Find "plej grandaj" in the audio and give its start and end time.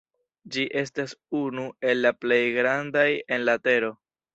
2.23-3.09